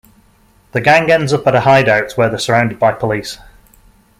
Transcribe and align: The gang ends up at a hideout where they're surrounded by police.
The 0.71 0.81
gang 0.81 1.11
ends 1.11 1.31
up 1.31 1.45
at 1.45 1.53
a 1.53 1.59
hideout 1.59 2.13
where 2.13 2.27
they're 2.27 2.39
surrounded 2.39 2.79
by 2.79 2.91
police. 2.93 3.37